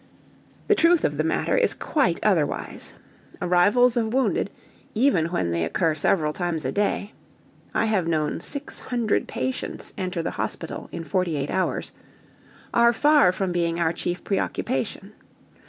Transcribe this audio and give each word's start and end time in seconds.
The 0.67 0.73
truth 0.73 1.05
of 1.05 1.17
the 1.17 1.23
matter 1.23 1.55
is 1.55 1.75
quite 1.75 2.19
otherwise. 2.23 2.95
Arrivals 3.39 3.95
of 3.95 4.15
wounded, 4.15 4.49
even 4.95 5.27
when 5.27 5.51
they 5.51 5.63
occur 5.63 5.93
several 5.93 6.33
times 6.33 6.65
a 6.65 6.71
day 6.71 7.11
(I 7.75 7.85
have 7.85 8.07
known 8.07 8.39
six 8.39 8.79
hundred 8.79 9.27
patients 9.27 9.93
enter 9.99 10.23
the 10.23 10.31
hospital 10.41 10.89
in 10.91 11.03
forty 11.03 11.35
eight 11.37 11.51
hours), 11.51 11.91
are 12.73 12.93
far 12.93 13.31
from 13.31 13.51
being 13.51 13.79
our 13.79 13.93
chief 13.93 14.23
preoccupation. 14.23 15.13